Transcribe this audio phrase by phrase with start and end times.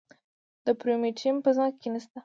[0.65, 2.19] د پرومیټیم په ځمکه کې نه شته.